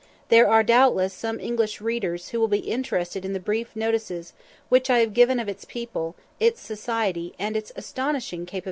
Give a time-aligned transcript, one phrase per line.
[0.29, 4.33] There are, doubtless, some English readers who will be interested in the brief notices
[4.67, 8.59] which I have given of its people, its society, and its astonishing capabilities.